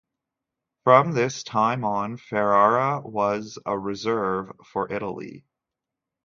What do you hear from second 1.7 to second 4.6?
on, Ferrara was a reserve